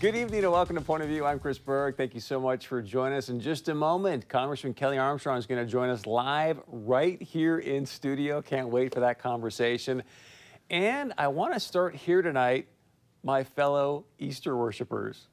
[0.00, 1.24] Good evening and welcome to Point of View.
[1.24, 1.96] I'm Chris Berg.
[1.96, 3.30] Thank you so much for joining us.
[3.30, 7.58] In just a moment, Congressman Kelly Armstrong is going to join us live right here
[7.58, 8.40] in studio.
[8.40, 10.04] Can't wait for that conversation.
[10.70, 12.68] And I want to start here tonight,
[13.24, 15.26] my fellow Easter worshipers.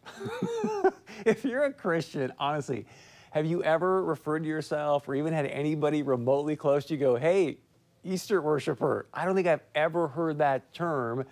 [1.28, 2.88] if you're a Christian, honestly,
[3.30, 7.18] have you ever referred to yourself or even had anybody remotely close to you go,
[7.18, 7.60] hey,
[8.04, 9.06] Easter worshiper?
[9.14, 11.24] I don't think I've ever heard that term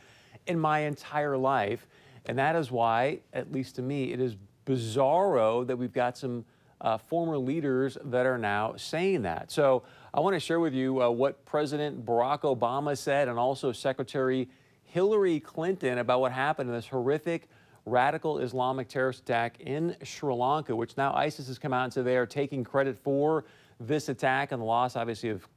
[0.46, 1.88] in my entire life.
[2.26, 6.46] And that is why, at least to me, it is bizarro that we've got some
[6.82, 9.52] uh, former leaders that are now saying that.
[9.52, 13.72] So I want to share with you uh, what President Barack Obama said and also
[13.72, 14.50] Secretary
[14.84, 17.48] Hillary Clinton about what happened in this horrific
[17.86, 22.06] radical Islamic terrorist attack in Sri Lanka, which now ISIS has come out and said
[22.06, 23.46] they are taking credit for
[23.80, 25.48] this attack and the loss, obviously, of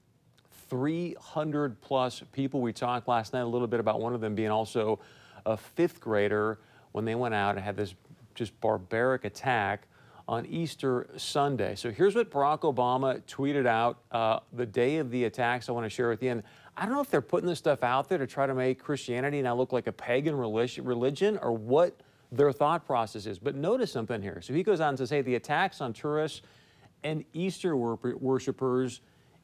[0.69, 2.61] 300 plus people.
[2.61, 4.99] We talked last night a little bit about one of them being also
[5.47, 6.59] a fifth grader
[6.93, 7.95] when they went out and had this
[8.35, 9.87] just barbaric attack
[10.29, 11.75] on Easter Sunday.
[11.77, 15.69] So here's what Barack Obama tweeted out uh, the day of the attacks.
[15.69, 16.31] I want to share with you.
[16.31, 16.43] And
[16.77, 19.41] I don't know if they're putting this stuff out there to try to make Christianity
[19.41, 21.95] now look like a pagan religion or what
[22.33, 23.39] their thought process is.
[23.39, 24.41] But notice something here.
[24.43, 26.43] So he goes on to say the attacks on tourists
[27.05, 29.01] and Easter worshippers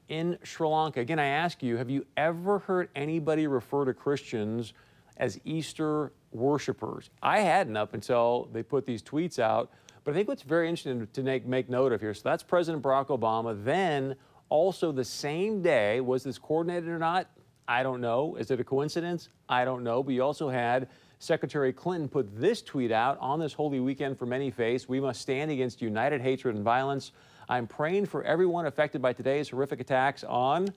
[0.09, 1.01] in Sri Lanka.
[1.01, 4.75] Again, I ask you, have you ever heard anybody refer to Christians
[5.17, 7.11] as Easter worshipers.
[7.23, 9.71] I hadn't up until they put these tweets out.
[10.05, 12.83] But I think what's very interesting to make, make note of here, so that's President
[12.83, 13.63] Barack Obama.
[13.65, 14.17] Then
[14.49, 17.29] also the same day, was this coordinated or not?
[17.69, 18.35] I don't know.
[18.37, 19.29] Is it a coincidence?
[19.49, 20.03] I don't know.
[20.03, 20.89] But you also had
[21.21, 24.89] Secretary Clinton put this tweet out on this holy weekend for many faiths.
[24.89, 27.13] We must stand against united hatred and violence.
[27.49, 30.69] I'm praying for everyone affected by today's horrific attacks on,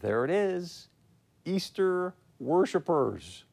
[0.00, 0.88] there it is,
[1.46, 3.44] Easter worshipers.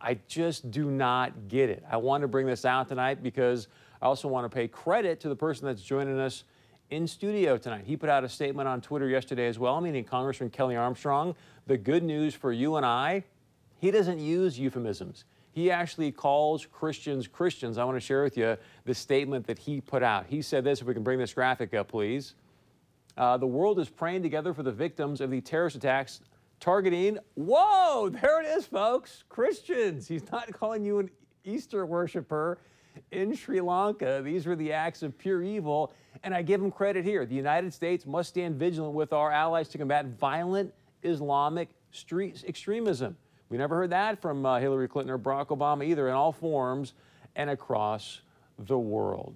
[0.00, 1.84] I just do not get it.
[1.90, 3.68] I want to bring this out tonight because
[4.00, 6.44] I also want to pay credit to the person that's joining us
[6.90, 7.84] in studio tonight.
[7.86, 11.34] He put out a statement on Twitter yesterday as well, meaning Congressman Kelly Armstrong.
[11.66, 13.24] The good news for you and I,
[13.78, 15.24] he doesn't use euphemisms.
[15.52, 17.76] He actually calls Christians Christians.
[17.76, 20.26] I want to share with you the statement that he put out.
[20.28, 22.34] He said this, if we can bring this graphic up, please.
[23.16, 26.20] Uh, the world is praying together for the victims of the terrorist attacks
[26.60, 30.06] targeting, whoa, there it is, folks, Christians.
[30.06, 31.10] He's not calling you an
[31.44, 32.58] Easter worshiper
[33.10, 34.20] in Sri Lanka.
[34.22, 35.92] These were the acts of pure evil.
[36.22, 37.24] And I give him credit here.
[37.24, 40.72] The United States must stand vigilant with our allies to combat violent
[41.02, 43.16] Islamic street extremism.
[43.48, 46.92] We never heard that from uh, Hillary Clinton or Barack Obama either, in all forms
[47.36, 48.20] and across
[48.58, 49.34] the world.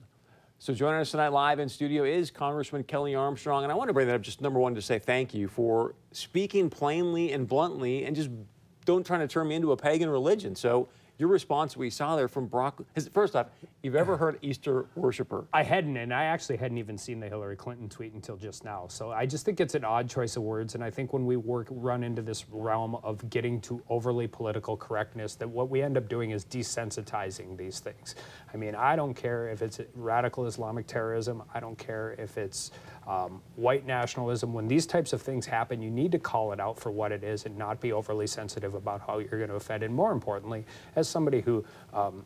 [0.58, 3.64] So joining us tonight live in studio is Congressman Kelly Armstrong.
[3.64, 5.94] And I want to bring that up just number one to say thank you for
[6.12, 8.30] speaking plainly and bluntly and just
[8.86, 10.54] don't try to turn me into a pagan religion.
[10.54, 10.88] So
[11.18, 13.46] your response we saw there from Barack is first off,
[13.82, 15.46] you've ever heard Easter worshiper?
[15.52, 18.86] I hadn't, and I actually hadn't even seen the Hillary Clinton tweet until just now.
[18.88, 21.36] So I just think it's an odd choice of words, and I think when we
[21.36, 25.96] work run into this realm of getting to overly political correctness, that what we end
[25.96, 28.16] up doing is desensitizing these things.
[28.52, 31.42] I mean, I don't care if it's radical Islamic terrorism.
[31.52, 32.72] I don't care if it's
[33.06, 34.52] um, white nationalism.
[34.52, 37.22] When these types of things happen, you need to call it out for what it
[37.22, 39.82] is and not be overly sensitive about how you're going to offend.
[39.82, 40.64] And more importantly,
[40.96, 42.24] as somebody who um,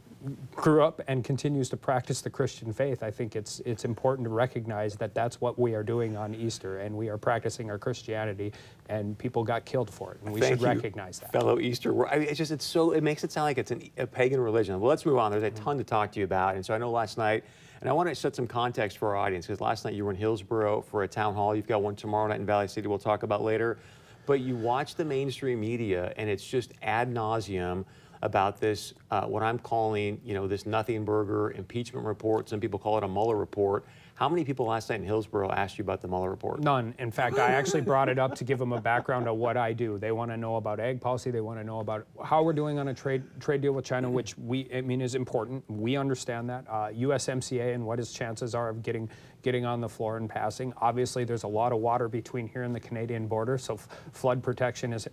[0.55, 4.31] grew up and continues to practice the Christian faith, I think it's it's important to
[4.31, 8.53] recognize that that's what we are doing on Easter, and we are practicing our Christianity,
[8.89, 11.33] and people got killed for it, and we Thank should recognize that.
[11.33, 13.89] Fellow Easter, I mean, it's just it's so it makes it sound like it's an,
[13.97, 14.79] a pagan religion.
[14.81, 15.31] Well, let's move on.
[15.31, 17.45] There's a ton to talk to you about, and so I know last night.
[17.81, 20.11] And I want to set some context for our audience because last night you were
[20.11, 21.55] in Hillsboro for a town hall.
[21.55, 23.79] You've got one tomorrow night in Valley City we'll talk about later.
[24.27, 27.85] But you watch the mainstream media and it's just ad nauseum
[28.23, 32.49] about this, uh, what I'm calling, you know, this nothing burger impeachment report.
[32.49, 33.85] Some people call it a Mueller report.
[34.19, 36.59] How many people last night in Hillsboro asked you about the Mueller report?
[36.59, 36.93] None.
[36.99, 39.73] In fact, I actually brought it up to give them a background of what I
[39.73, 39.97] do.
[39.97, 41.31] They want to know about ag policy.
[41.31, 44.11] They want to know about how we're doing on a trade trade deal with China,
[44.11, 45.63] which we I mean is important.
[45.71, 46.65] We understand that.
[46.69, 49.09] Uh, USMCA and what its chances are of getting
[49.43, 50.73] getting on the floor and passing.
[50.79, 53.77] Obviously, there's a lot of water between here and the Canadian border, so
[54.13, 55.09] flood protection is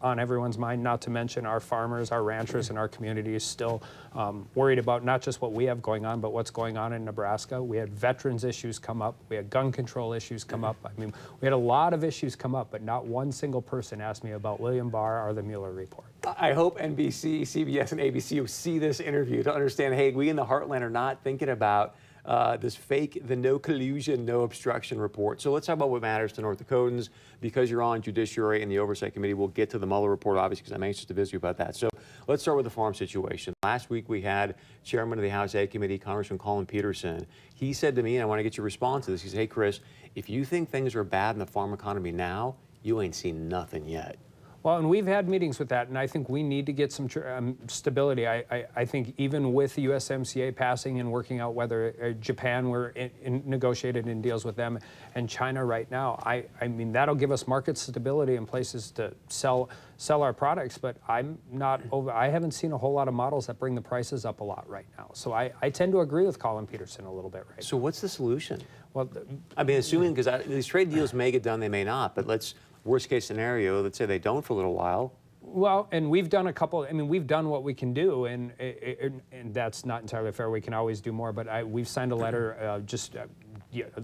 [0.00, 0.82] on everyone's mind.
[0.82, 3.82] Not to mention our farmers, our ranchers, and our communities still
[4.14, 7.04] um, worried about not just what we have going on, but what's going on in
[7.04, 7.62] Nebraska.
[7.62, 9.16] We had veterans issues come up.
[9.28, 10.76] We had gun control issues come up.
[10.84, 14.00] I mean, we had a lot of issues come up, but not one single person
[14.00, 16.06] asked me about William Barr or the Mueller report.
[16.24, 20.44] I hope NBC, CBS, and ABC see this interview to understand, hey, we in the
[20.44, 25.40] heartland are not thinking about uh, this fake, the no collusion, no obstruction report.
[25.40, 27.08] So let's talk about what matters to North Dakotans.
[27.40, 30.62] Because you're on Judiciary and the Oversight Committee, we'll get to the Mueller report, obviously,
[30.62, 31.74] because I'm anxious to visit you about that.
[31.74, 31.88] So
[32.28, 33.52] let's start with the farm situation.
[33.64, 34.54] Last week we had
[34.84, 37.26] Chairman of the House Ag Committee, Congressman Collin Peterson.
[37.54, 39.38] He said to me, and I want to get your response to this, he said,
[39.38, 39.80] hey, Chris,
[40.14, 43.86] if you think things are bad in the farm economy now, you ain't seen nothing
[43.86, 44.16] yet.
[44.62, 47.08] Well, and we've had meetings with that, and I think we need to get some
[47.26, 48.28] um, stability.
[48.28, 52.68] I, I, I, think even with the USMCA passing and working out whether uh, Japan,
[52.68, 54.78] we're in, in negotiated in deals with them,
[55.16, 59.12] and China right now, I, I mean, that'll give us market stability and places to
[59.28, 63.14] sell sell our products, but I'm not over, I haven't seen a whole lot of
[63.14, 65.10] models that bring the prices up a lot right now.
[65.12, 67.84] So I, I tend to agree with Collin Peterson a little bit right So now.
[67.84, 68.60] what's the solution?
[68.94, 69.08] Well,
[69.56, 72.56] I mean, assuming, because these trade deals may get done, they may not, but let's
[72.84, 75.14] worst case scenario, let's say they don't for a little while.
[75.40, 76.86] Well, and we've done a couple.
[76.88, 80.50] I mean, we've done what we can do, and and, and that's not entirely fair.
[80.50, 81.32] We can always do more.
[81.32, 83.26] But I, we've signed a letter uh, just uh,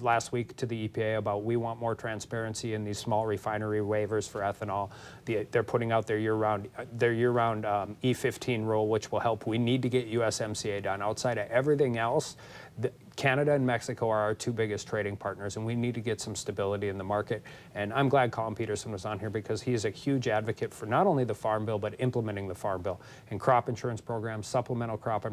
[0.01, 4.29] last week to the EPA about we want more transparency in these small refinery waivers
[4.29, 4.91] for ethanol.
[5.27, 9.47] The, they're putting out their year-round their year-round um, E15 rule, which will help.
[9.47, 11.03] We need to get USMCA done.
[11.03, 12.37] Outside of everything else,
[12.79, 16.21] the, Canada and Mexico are our two biggest trading partners, and we need to get
[16.21, 17.43] some stability in the market.
[17.75, 20.87] And I'm glad Collin Peterson was on here because he is a huge advocate for
[20.87, 23.01] not only the Farm Bill, but implementing the Farm Bill
[23.31, 25.27] and crop insurance programs, supplemental crop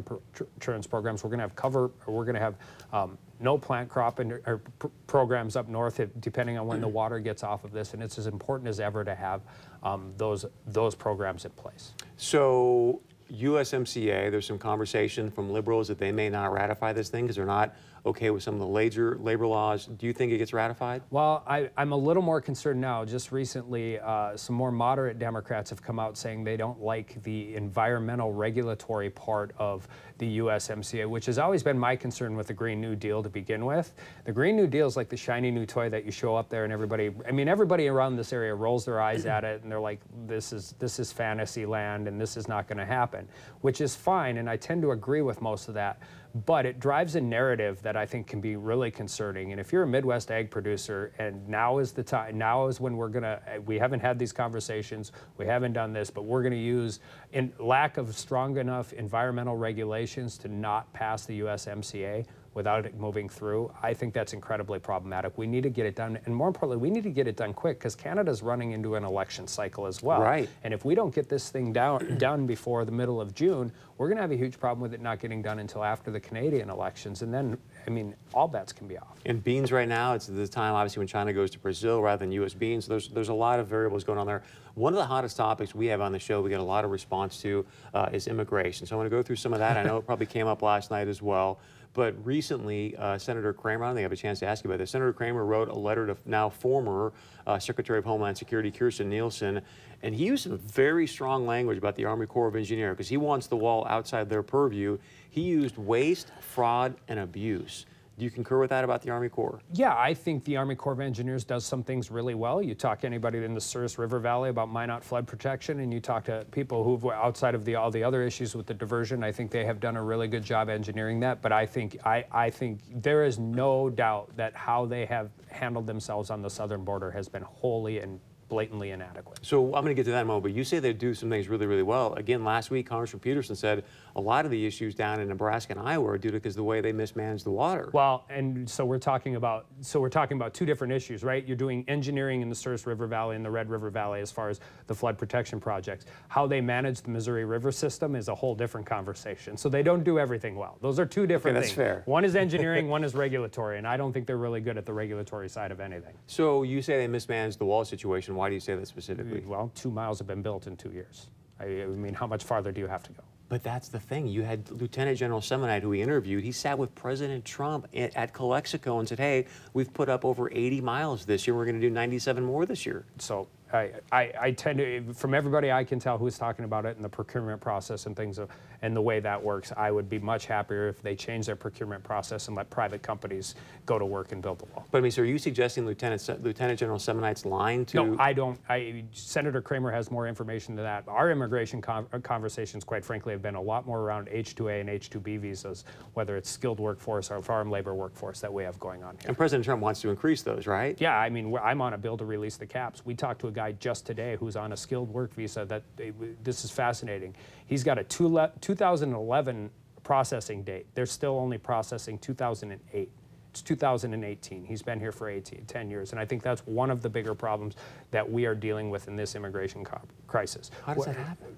[0.56, 1.22] insurance programs.
[1.22, 2.56] We're going to have cover, we're going to have
[2.92, 7.62] um, no plant crop pr programs up north, depending on when the water gets off
[7.62, 7.94] of this.
[7.94, 9.42] And it's as important as ever to have
[9.84, 11.92] um, those, those programs in place.
[12.16, 13.00] So
[13.32, 17.44] USMCA, there's some conversation from liberals that they may not ratify this thing because they're
[17.44, 17.74] not
[18.06, 19.86] okay with some of the labor, labor laws.
[19.86, 21.02] Do you think it gets ratified?
[21.10, 23.04] Well, I, am a little more concerned now.
[23.04, 27.56] Just recently, uh, some more moderate Democrats have come out saying they don't like the
[27.56, 29.88] environmental regulatory part of
[30.18, 33.64] the USMCA, which has always been my concern with the Green New Deal to begin
[33.66, 33.92] with.
[34.24, 36.64] The Green New Deal is like the shiny new toy that you show up there
[36.64, 39.80] and everybody, I mean, everybody around this area rolls their eyes at it and they're
[39.80, 43.15] like, this is, this is fantasy land and this is not going to happen,
[43.60, 44.38] which is fine.
[44.38, 46.00] And I tend to agree with most of that
[46.44, 49.52] but it drives a narrative that I think can be really concerning.
[49.52, 52.96] And if you're a Midwest ag producer, and now is the time, now is when
[52.96, 57.00] we're gonna, we haven't had these conversations, we haven't done this, but we're gonna use
[57.32, 62.26] in lack of strong enough environmental regulations to not pass the USMCA
[62.56, 65.36] without it moving through, I think that's incredibly problematic.
[65.36, 67.52] We need to get it done, and more importantly, we need to get it done
[67.52, 70.22] quick because Canada's running into an election cycle as well.
[70.22, 70.48] Right.
[70.64, 74.08] And if we don't get this thing down done before the middle of June, we're
[74.08, 76.70] going to have a huge problem with it not getting done until after the Canadian
[76.70, 79.20] elections, and then I mean, all bets can be off.
[79.26, 82.32] And beans right now, it's the time obviously when China goes to Brazil rather than
[82.32, 82.54] U.S.
[82.54, 82.86] beans.
[82.86, 84.42] There's there's a lot of variables going on there.
[84.74, 86.90] One of the hottest topics we have on the show, we get a lot of
[86.90, 87.64] response to,
[87.94, 88.86] uh, is immigration.
[88.86, 89.76] So I want to go through some of that.
[89.76, 91.60] I know it probably came up last night as well.
[91.96, 94.68] But recently, uh, Senator Cramer, I don't think I have a chance to ask you
[94.68, 94.90] about this.
[94.90, 97.14] Senator Cramer wrote a letter to now former
[97.46, 99.62] uh, Secretary of Homeland Security Kirstjen Nielsen,
[100.02, 103.16] and he used some very strong language about the Army Corps of Engineers because he
[103.16, 104.98] wants the wall outside their purview.
[105.30, 107.86] He used waste, fraud, and abuse.
[108.18, 109.60] Do you concur with that about the Army Corps?
[109.74, 112.62] Yeah, I think the Army Corps of Engineers does some things really well.
[112.62, 116.00] You talk to anybody in the Souris River Valley about Minot flood protection, and you
[116.00, 119.32] talk to people who, outside of the, all the other issues with the diversion, I
[119.32, 121.42] think they have done a really good job engineering that.
[121.42, 125.86] But I think I, I think there is no doubt that how they have handled
[125.86, 129.40] themselves on the southern border has been wholly and blatantly inadequate.
[129.42, 131.14] So I'm going to get to that in a moment, but you say they do
[131.14, 132.14] some things really, really well.
[132.14, 133.84] Again, last week, Congressman Peterson said
[134.16, 136.64] a lot of the issues down in Nebraska and Iowa are due to because the
[136.64, 137.90] way they mismanage the water.
[137.92, 141.46] Well, and so we're talking about so we're talking about two different issues, right?
[141.46, 144.48] You're doing engineering in the Souris River Valley and the Red River Valley as far
[144.48, 146.06] as the flood protection projects.
[146.28, 149.58] How they manage the Missouri River system is a whole different conversation.
[149.58, 150.78] So they don't do everything well.
[150.80, 151.86] Those are two different okay, that's things.
[151.86, 152.02] fair.
[152.06, 154.94] One is engineering, one is regulatory, and I don't think they're really good at the
[154.94, 156.14] regulatory side of anything.
[156.26, 158.34] So you say they mismanaged the wall situation.
[158.34, 159.42] Why do you say that specifically?
[159.44, 161.26] Well, two miles have been built in two years.
[161.60, 163.22] I, I mean, how much farther do you have to go?
[163.48, 164.26] But that's the thing.
[164.26, 166.42] You had Lieutenant General Semonite, who we interviewed.
[166.42, 170.50] He sat with President Trump at, at Calexico and said, "Hey, we've put up over
[170.50, 171.54] 80 miles this year.
[171.54, 175.34] We're going to do 97 more this year." So I, I, I, tend to, from
[175.34, 178.48] everybody I can tell who's talking about it in the procurement process and things of,
[178.82, 182.04] and the way that works, I would be much happier if they change their procurement
[182.04, 184.86] process and let private companies go to work and build the wall.
[184.90, 187.96] But I mean, so are you suggesting Lieutenant Lieutenant General Semonite's lying to?
[187.96, 188.58] No, I don't.
[188.68, 191.04] I, Senator Cramer has more information than that.
[191.08, 194.90] Our immigration con uh, conversations, quite frankly, have been a lot more around H-2A and
[194.90, 199.16] H-2B visas, whether it's skilled workforce or farm labor workforce that we have going on
[199.16, 199.28] here.
[199.28, 200.96] And President Trump wants to increase those, right?
[201.00, 203.04] Yeah, I mean, I'm on a bill to release the caps.
[203.04, 206.12] We talked to a guy just today who's on a skilled work visa that they,
[206.44, 207.34] this is fascinating.
[207.66, 209.70] He's got a two 2011
[210.04, 210.86] processing date.
[210.94, 213.10] They're still only processing 2008.
[213.50, 214.64] It's 2018.
[214.66, 216.12] He's been here for 18, 10 years.
[216.12, 217.74] And I think that's one of the bigger problems
[218.10, 219.84] that we are dealing with in this immigration
[220.26, 220.70] crisis.
[220.84, 221.56] How does that happen?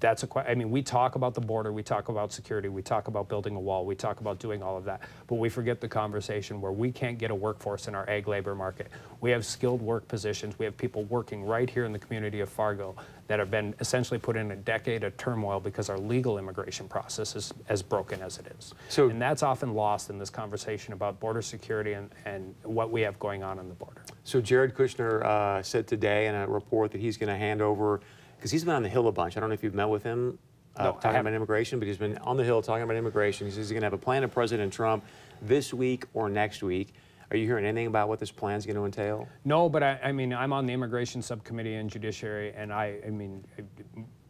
[0.00, 2.80] That's a que- I mean, we talk about the border, we talk about security, we
[2.82, 5.80] talk about building a wall, we talk about doing all of that, but we forget
[5.80, 8.88] the conversation where we can't get a workforce in our ag labor market.
[9.20, 10.58] We have skilled work positions.
[10.58, 14.18] We have people working right here in the community of Fargo that have been essentially
[14.18, 18.38] put in a decade of turmoil because our legal immigration process is as broken as
[18.38, 18.74] it is.
[18.88, 23.02] So- and that's often lost in this conversation about border security and, and what we
[23.02, 24.00] have going on on the border.
[24.24, 28.00] So Jared Kushner uh, said today in a report that he's going to hand over,
[28.40, 29.36] because he's been on the Hill a bunch.
[29.36, 30.38] I don't know if you've met with him
[30.76, 33.46] uh, No, talking about immigration, but he's been on the Hill talking about immigration.
[33.46, 35.04] He says he's going to have a plan of President Trump
[35.42, 36.94] this week or next week.
[37.30, 39.28] Are you hearing anything about what this plan is going to entail?
[39.44, 43.10] No, but I, I mean, I'm on the immigration subcommittee and judiciary, and I, I
[43.10, 43.44] mean,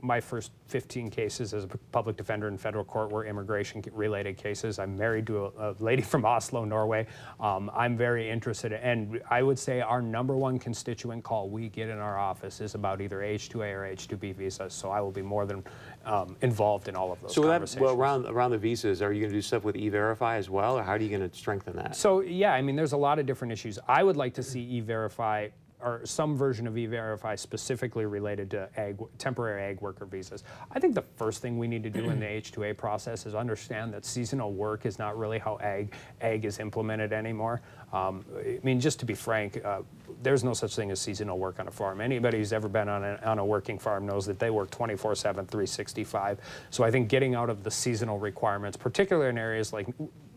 [0.03, 4.79] my first 15 cases as a public defender in federal court were immigration-related cases.
[4.79, 7.07] I'm married to a, a lady from Oslo, Norway.
[7.39, 11.89] Um, I'm very interested, and I would say our number one constituent call we get
[11.89, 14.73] in our office is about either H-2A or H-2B visas.
[14.73, 15.65] So I will be more than
[16.05, 19.21] um, involved in all of those So that, well, around around the visas, are you
[19.21, 21.77] going to do stuff with E-Verify as well, or how are you going to strengthen
[21.77, 21.97] that?
[21.97, 23.79] So yeah, I mean, there's a lot of different issues.
[23.89, 25.49] I would like to see E-Verify
[25.83, 30.45] or some version of E-Verify specifically related to ag, temporary ag worker visas.
[30.71, 33.93] I think the first thing we need to do in the H-2A process is understand
[33.95, 37.63] that seasonal work is not really how ag ag is implemented anymore.
[37.93, 39.83] Um, I mean, just to be frank, uh,
[40.23, 42.01] there's no such thing as seasonal work on a farm.
[42.01, 45.17] Anybody who's ever been on a, on a working farm knows that they work 24/7,
[45.49, 46.39] 365.
[46.71, 49.89] So I think getting out of the seasonal requirements, particularly in areas like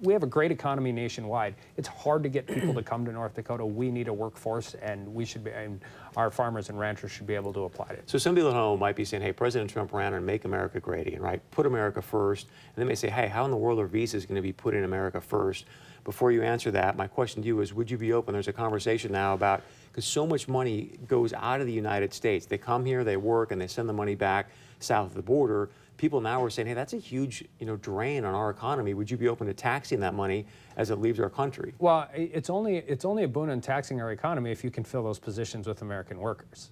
[0.04, 1.56] we have a great economy nationwide.
[1.78, 3.66] It's hard to get people to come to North Dakota.
[3.66, 5.80] We need a workforce, and we should be, and
[6.18, 8.04] our farmers and ranchers should be able to apply it.
[8.06, 10.80] So some people at home might be saying, hey, President Trump ran on Make America
[10.80, 11.42] Great Again, right?
[11.52, 12.48] Put America first.
[12.76, 14.74] And they may say, hey, how in the world are visas going to be put
[14.74, 15.66] in America first?
[16.04, 18.34] Before you answer that, my question to you is, would you be open?
[18.34, 22.46] There's a conversation now about, because so much money goes out of the United States.
[22.46, 24.50] They come here, they work, and they send the money back
[24.84, 25.70] south of the border.
[25.98, 28.94] People now are saying, hey, that's a huge you know, drain on our economy.
[28.94, 31.74] Would you be open to taxing that money as it leaves our country?
[31.80, 35.04] Well, it's only it's only a boon in taxing our economy if you can fill
[35.04, 36.72] those positions with American workers.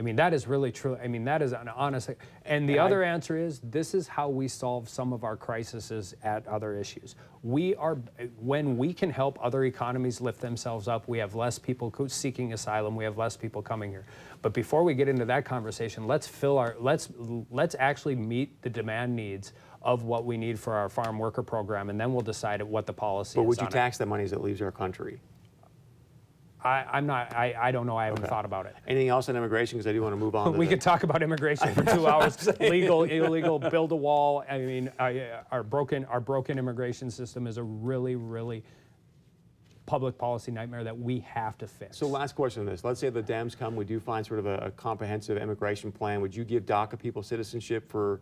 [0.00, 0.96] I mean, that is really true.
[0.96, 2.08] I mean, that is an honest.
[2.46, 5.36] And the And I- other answer is this is how we solve some of our
[5.36, 7.16] crises at other issues.
[7.42, 7.96] We are
[8.38, 11.06] when we can help other economies lift themselves up.
[11.06, 12.96] We have less people seeking asylum.
[12.96, 14.06] We have less people coming here.
[14.40, 17.10] But before we get into that conversation, let's fill our let's
[17.50, 19.52] let's actually meet the demand needs
[19.82, 22.92] of what we need for our farm worker program, and then we'll decide what the
[22.94, 23.48] policy But is.
[23.48, 23.70] would you it.
[23.70, 25.20] tax that money as it leaves our country?
[26.62, 27.34] I, I'm not.
[27.34, 27.96] I, I don't know.
[27.96, 28.28] I haven't Okay.
[28.28, 28.76] thought about it.
[28.86, 29.78] Anything else on immigration?
[29.78, 30.40] Because I do want to move on.
[30.52, 32.48] To We the- could talk about immigration for two hours.
[32.60, 34.44] Legal, illegal, build a wall.
[34.48, 38.62] I mean, I, uh, our broken our broken immigration system is a really, really
[39.86, 41.96] public policy nightmare that we have to fix.
[41.98, 42.84] So last question on this.
[42.84, 46.20] Let's say the Dems come, we do find sort of a, a comprehensive immigration plan.
[46.20, 48.20] Would you give DACA people citizenship for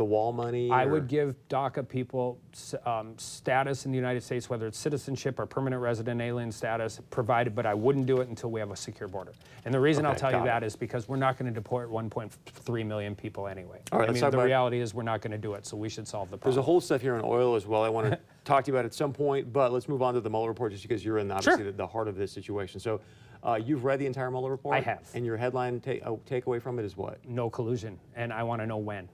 [0.00, 0.70] the wall money?
[0.70, 2.40] I or- would give DACA people
[2.86, 7.54] um, status in the United States, whether it's citizenship or permanent resident alien status, provided,
[7.54, 9.32] but I wouldn't do it until we have a secure border.
[9.66, 10.44] And the reason I'll tell you it.
[10.46, 13.82] that is because we're not going to deport 1.3 million people anyway.
[13.92, 15.90] All right, I mean, the reality is we're not going to do it, so we
[15.90, 16.54] should solve the problem.
[16.54, 18.74] There's a whole stuff here on oil as well I want to talk to you
[18.74, 21.18] about at some point, but let's move on to the Mueller report just because you're
[21.18, 22.80] in obviously the, the heart of this situation.
[22.80, 23.02] So
[23.42, 24.76] uh, you've read the entire Mueller report?
[24.76, 25.06] I have.
[25.12, 27.18] And your headline ta- uh, takeaway from it is what?
[27.28, 29.08] no collusion, and I want to know when.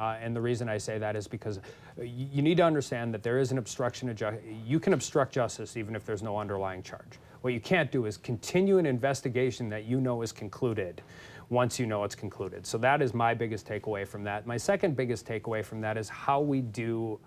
[0.00, 1.60] Uh, and the reason I say that is because
[1.98, 4.42] you need to understand that there is an obstruction of justice.
[4.66, 7.18] You can obstruct justice even if there's no underlying charge.
[7.42, 11.02] What you can't do is continue an investigation that you know is concluded
[11.50, 12.66] once you know it's concluded.
[12.66, 14.46] So that is my biggest takeaway from that.
[14.46, 17.20] My second biggest takeaway from that is how we do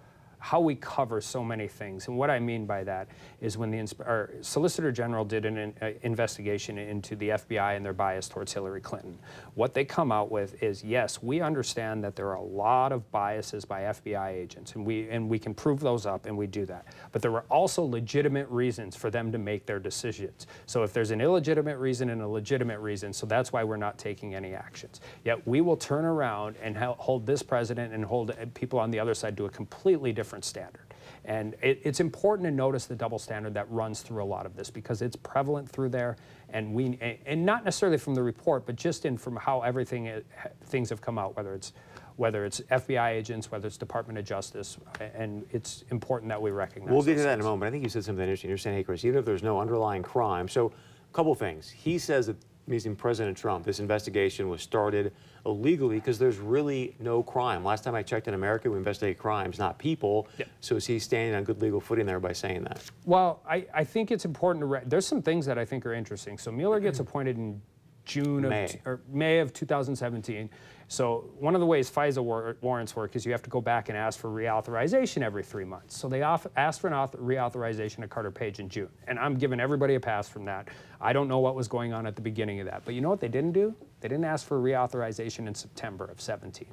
[0.43, 2.09] how we cover so many things.
[2.09, 3.07] And what I mean by that
[3.39, 3.87] is when the
[4.41, 8.81] Solicitor General did an in, uh, investigation into the FBI and their bias towards Hillary
[8.81, 9.17] Clinton,
[9.55, 13.09] what they come out with is yes, we understand that there are a lot of
[13.09, 16.65] biases by FBI agents, and we and we can prove those up, and we do
[16.65, 16.87] that.
[17.13, 20.47] But there were also legitimate reasons for them to make their decisions.
[20.65, 23.97] So if there's an illegitimate reason and a legitimate reason, so that's why we're not
[23.97, 24.99] taking any actions.
[25.23, 28.99] Yet we will turn around and hold this president and hold uh, people on the
[28.99, 30.93] other side to a completely different standard.
[31.25, 34.55] And it, it's important to notice the double standard that runs through a lot of
[34.55, 36.17] this because it's prevalent through there,
[36.49, 40.21] and we and- not necessarily from the report, but just in from how everything i-
[40.65, 41.73] things have come out, whether it's
[42.15, 44.77] whether it's FBI agents, whether it's Department of Justice,
[45.15, 46.91] and it's important that we recognize.
[46.91, 47.67] We'll get to that in a moment.
[47.67, 48.49] I think you said something interesting.
[48.49, 50.47] You're saying, hey, Chris, even if there's no underlying crime.
[50.47, 51.71] So, a couple things.
[51.71, 52.35] He says that
[52.67, 55.13] meaning President Trump, this investigation was started
[55.45, 57.63] illegally because there's really no crime.
[57.63, 60.27] Last time I checked in America, we investigate crimes, not people.
[60.37, 60.49] Yep.
[60.61, 62.81] So is he standing on good legal footing there by saying that?
[63.05, 64.65] Well, I, I think it's important to.
[64.67, 66.37] Re- there's some things that I think are interesting.
[66.37, 67.07] So Mueller gets mm-hmm.
[67.07, 67.61] appointed in
[68.05, 68.67] June of May.
[68.67, 70.49] t- or May of 2017.
[70.87, 73.89] So one of the ways FISA war- warrants work is you have to go back
[73.89, 75.97] and ask for reauthorization every three months.
[75.97, 79.59] So they asked for an author- reauthorization of Carter Page in June, and I'm giving
[79.59, 80.67] everybody a pass from that.
[81.01, 83.09] I don't know what was going on at the beginning of that, but you know
[83.09, 83.75] what they didn't do?
[84.01, 86.67] They didn't ask for reauthorization in September of 17.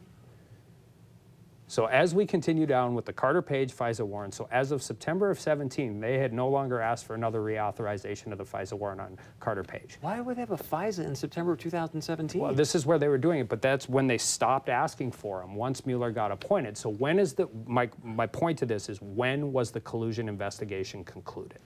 [1.71, 5.31] So as we continue down with the Carter Page FISA warrant, so as of September
[5.31, 9.17] of 17, they had no longer asked for another reauthorization of the FISA warrant on
[9.39, 9.97] Carter Page.
[10.01, 12.41] Why would they have a FISA in September of 2017?
[12.41, 15.43] Well, this is where they were doing it, but that's when they stopped asking for
[15.43, 16.77] them once Mueller got appointed.
[16.77, 21.05] So when is the my my point to this is when was the collusion investigation
[21.05, 21.61] concluded?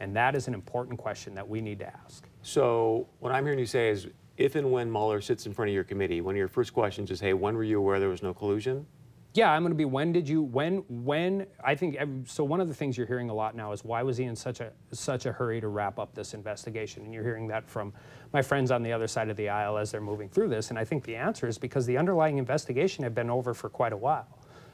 [0.00, 2.26] And that is an important question that we need to ask.
[2.40, 5.74] So what I'm hearing you say is if and when Mueller sits in front of
[5.74, 8.22] your committee, one of your first questions is, hey, when were you aware there was
[8.22, 8.86] no collusion?
[9.34, 9.86] Yeah, I'm going to be.
[9.86, 10.42] When did you?
[10.42, 10.84] When?
[10.88, 11.46] When?
[11.64, 11.96] I think
[12.26, 12.44] so.
[12.44, 14.60] One of the things you're hearing a lot now is why was he in such
[14.60, 17.04] a such a hurry to wrap up this investigation?
[17.04, 17.94] And you're hearing that from
[18.34, 20.68] my friends on the other side of the aisle as they're moving through this.
[20.68, 23.94] And I think the answer is because the underlying investigation had been over for quite
[23.94, 24.26] a while.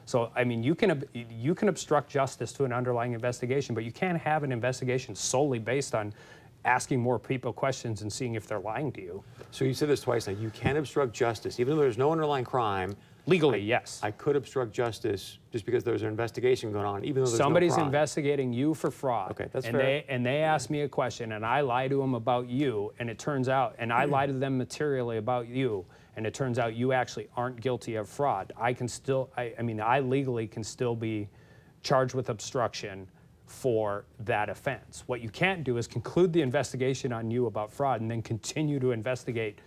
[0.05, 3.93] So I mean, you can you can obstruct justice to an underlying investigation, but you
[3.93, 6.13] can't have an investigation solely based on
[6.65, 9.23] asking more people questions and seeing if they're lying to you.
[9.51, 10.33] So you said this twice now.
[10.33, 12.97] You can't obstruct justice, even though there's no underlying crime.
[13.25, 13.99] Legally, yes.
[14.01, 17.71] I could obstruct justice just because there's an investigation going on, even though there's Somebody's
[17.71, 17.87] no crime.
[17.87, 19.31] investigating you for fraud.
[19.31, 19.85] Okay, that's and fair.
[19.85, 23.09] They, and they ask me a question, and I lie to them about you, and
[23.09, 25.85] it turns out, and I lie to them materially about you,
[26.15, 28.51] and it turns out you actually aren't guilty of fraud.
[28.57, 31.29] I can still, I, I mean, I legally can still be
[31.83, 33.07] charged with obstruction
[33.45, 35.03] for that offense.
[35.07, 38.79] What you can't do is conclude the investigation on you about fraud and then continue
[38.79, 39.59] to investigate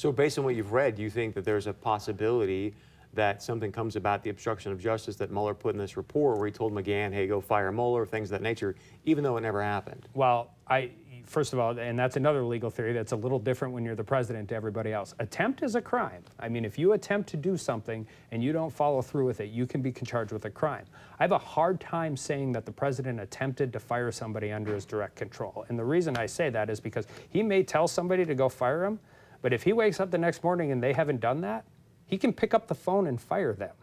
[0.00, 2.74] So based on what you've read, do you think that there's a possibility
[3.12, 6.46] that something comes about the obstruction of justice that Mueller put in this report where
[6.46, 9.62] he told McGahn, hey, go fire Mueller, things of that nature, even though it never
[9.62, 10.08] happened?
[10.14, 10.92] Well, I
[11.26, 14.02] first of all, and that's another legal theory that's a little different when you're the
[14.02, 15.14] president to everybody else.
[15.18, 16.24] Attempt is a crime.
[16.38, 19.50] I mean, if you attempt to do something and you don't follow through with it,
[19.50, 20.86] you can be charged with a crime.
[21.18, 24.86] I have a hard time saying that the president attempted to fire somebody under his
[24.86, 25.66] direct control.
[25.68, 28.86] And the reason I say that is because he may tell somebody to go fire
[28.86, 28.98] him,
[29.42, 31.64] but if he wakes up the next morning and they haven't done that,
[32.06, 33.74] he can pick up the phone and fire them.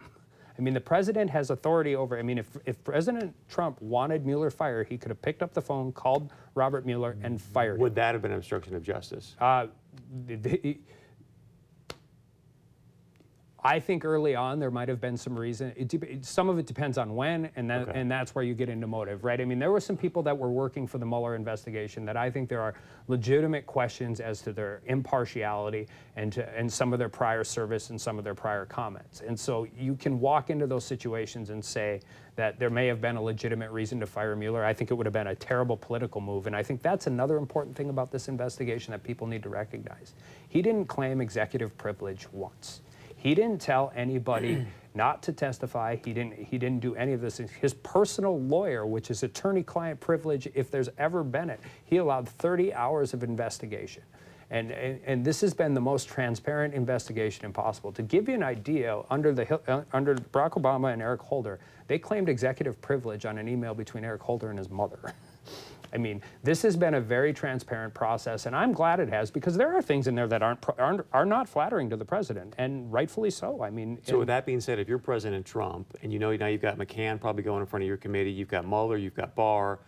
[0.58, 2.18] I mean, the president has authority over.
[2.18, 5.62] I mean, if, if President Trump wanted Mueller fired, he could have picked up the
[5.62, 7.82] phone, called Robert Mueller, and fired him.
[7.82, 9.36] Would that have been obstruction of justice?
[9.40, 9.68] Uh,
[10.26, 10.80] the- the-
[13.68, 15.74] I think early on there might have been some reason.
[15.76, 18.00] It, some of it depends on when, and that, Okay.
[18.00, 19.42] and that's where you get into motive, right?
[19.42, 22.32] I mean, there were some people that were working for the Mueller investigation that I
[22.32, 22.76] think there are
[23.10, 28.00] legitimate questions as to their impartiality and to, and some of their prior service and
[28.00, 29.20] some of their prior comments.
[29.20, 32.00] And so you can walk into those situations and say
[32.38, 34.64] that there may have been a legitimate reason to fire Mueller.
[34.64, 37.36] I think it would have been a terrible political move, and I think that's another
[37.36, 40.14] important thing about this investigation that people need to recognize.
[40.48, 42.80] He didn't claim executive privilege once.
[43.28, 45.98] He didn't tell anybody not to testify.
[45.98, 46.36] He didn't.
[46.36, 47.40] He didn't do any of this.
[47.40, 52.74] His personal lawyer, which is attorney-client privilege, if there's ever been it, he allowed 30
[52.74, 54.04] hours of investigation.
[54.50, 57.92] And, and, and this has been the most transparent investigation impossible.
[57.92, 62.00] To give you an idea, under, the, uh, under Barack Obama and Eric Holder, they
[62.00, 65.00] claimed executive privilege on an email between Eric Holder and his mother.
[65.94, 69.56] I mean, this has been a very transparent process, and I'm glad it has because
[69.56, 72.92] there are things in there that aren't, aren't are not flattering to the president, and
[72.92, 73.64] rightfully so.
[73.64, 76.48] I mean, So with that being said, if you're President Trump and you know now
[76.48, 79.36] you've got McGahn probably going in front of your committee, you've got Mueller, you've got
[79.36, 79.80] Barr,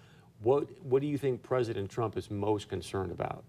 [0.42, 3.44] what what do you think President Trump is most concerned about?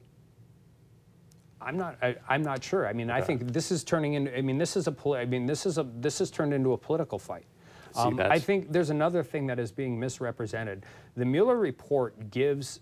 [1.60, 1.96] I'm not.
[2.02, 2.86] I, I'm not sure.
[2.86, 4.36] I mean, I think this is turning into.
[4.36, 4.94] I mean, this is a.
[5.14, 5.86] I mean, this is a.
[6.00, 7.44] This has turned into a political fight.
[7.92, 10.84] See, Um, I think there's another thing that is being misrepresented.
[11.16, 12.80] The Mueller report gives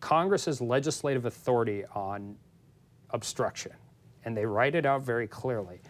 [0.00, 2.36] Congress's legislative authority on
[3.10, 3.72] obstruction,
[4.24, 5.80] and they write it out very clearly.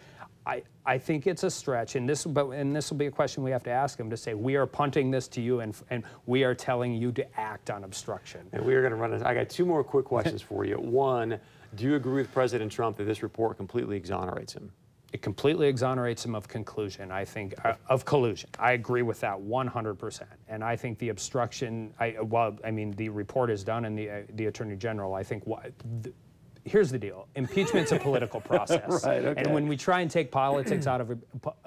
[0.45, 3.43] I, I think it's a stretch, and this, but, and this will be a question
[3.43, 6.03] we have to ask him to say, we are punting this to you, and, and
[6.25, 8.41] we are telling you to act on obstruction.
[8.51, 9.23] And we are going to run.
[9.23, 10.75] I got two more quick questions for you.
[10.79, 11.39] One,
[11.75, 14.71] do you agree with President Trump that this report completely exonerates him?
[15.13, 18.49] It completely exonerates him of conclusion, I think, uh, of collusion.
[18.57, 20.23] I agree with that 100%.
[20.47, 24.09] And I think the obstruction, I, well, I mean, the report is done and the,
[24.09, 25.61] uh, the Attorney General, I think, wha-
[26.01, 26.15] th-
[26.65, 29.41] here's the deal: impeachment's a political process, Right, okay.
[29.41, 31.21] and when we try and take politics out of im-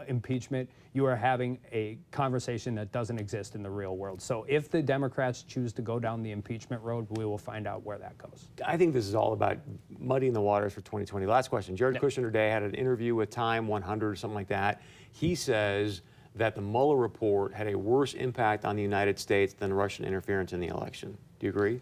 [0.08, 4.20] impeachment, you are having a conversation that doesn't exist in the real world.
[4.22, 7.84] So if the Democrats choose to go down the impeachment road, we will find out
[7.84, 8.48] where that goes.
[8.64, 9.58] I think this is all about
[9.98, 11.26] muddying the waters for 2020.
[11.26, 11.76] Last question.
[11.76, 12.02] Jared Yep.
[12.02, 14.80] Kushner today had an interview with Time 100 or something like that.
[15.12, 16.00] He says
[16.34, 20.52] that the Mueller report had a worse impact on the United States than Russian interference
[20.54, 21.16] in the election.
[21.40, 21.80] Do you agree?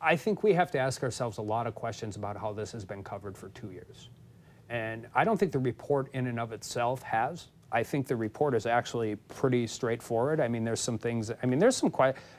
[0.00, 2.84] I think we have to ask ourselves a lot of questions about how this has
[2.84, 4.10] been covered for two years.
[4.68, 7.48] And I don't think the report in and of itself has.
[7.72, 10.40] I think the report is actually pretty straightforward.
[10.40, 11.32] I mean, there's some things.
[11.42, 11.92] I mean, there's some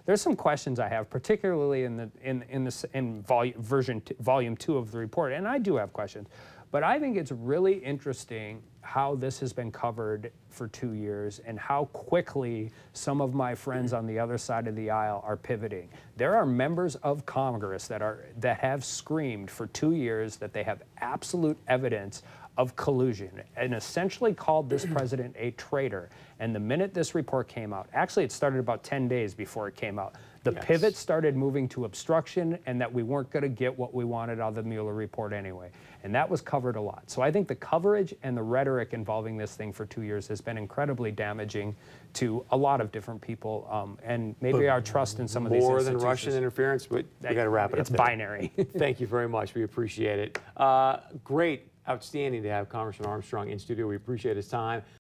[0.05, 4.15] there's some questions I have, particularly in the in in this in volume version t-
[4.19, 6.29] volume two of the report, and I do have questions.
[6.69, 11.59] But I think it's really interesting how this has been covered for two years and
[11.59, 15.89] how quickly some of my friends on the other side of the aisle are pivoting.
[16.15, 20.63] There are members of Congress that are that have screamed for two years that they
[20.63, 22.23] have absolute evidence
[22.57, 26.09] of collusion and essentially called this president a traitor.
[26.39, 29.75] And the minute this report came out, actually it started about 10 days before it
[29.75, 30.65] came out, the Yes.
[30.65, 34.39] pivot started moving to obstruction and that we weren't going to get what we wanted
[34.39, 35.69] out of the Mueller report anyway.
[36.03, 37.03] And that was covered a lot.
[37.07, 40.39] So I think the coverage and the rhetoric involving this thing for two years has
[40.39, 41.75] been incredibly damaging
[42.13, 45.61] to a lot of different people um, and maybe our trust in some of these
[45.61, 45.97] More than.
[45.97, 47.97] Russian interference, but we got to wrap it It's up.
[47.97, 48.05] there.
[48.05, 48.51] binary.
[48.77, 49.53] Thank you very much.
[49.53, 50.39] We appreciate it.
[50.55, 53.87] Uh, great, outstanding to have Congressman Armstrong in studio.
[53.87, 54.81] We appreciate his time.